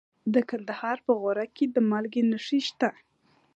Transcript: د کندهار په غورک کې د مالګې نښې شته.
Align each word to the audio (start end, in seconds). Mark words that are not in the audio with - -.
د 0.33 0.35
کندهار 0.49 0.97
په 1.05 1.11
غورک 1.21 1.49
کې 1.57 1.65
د 1.75 1.77
مالګې 1.89 2.23
نښې 2.31 2.59
شته. 2.67 2.89